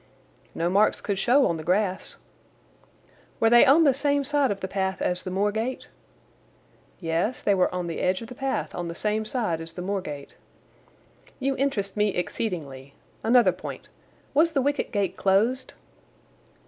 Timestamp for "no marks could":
0.55-1.19